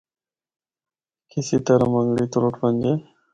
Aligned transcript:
کسے 1.29 1.57
طرحاں 1.65 1.89
منگڑی 1.93 2.25
تُرٹ 2.33 2.53
ونجے۔ 2.61 2.93